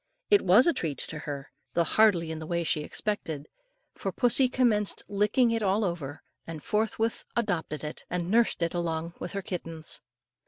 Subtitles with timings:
[0.31, 3.45] It was a treat to her, though hardly in the way she expected,
[3.93, 9.13] for pussy commenced licking it all over, and forthwith adopted it, and nursed it along
[9.19, 10.01] with her kittens.